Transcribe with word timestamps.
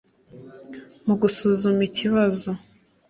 mu 1.05 1.13
gusuzuma 1.21 1.81
ikibazo 1.89 2.49